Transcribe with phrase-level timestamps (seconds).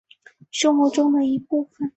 [0.49, 1.89] 生活中的每一分细节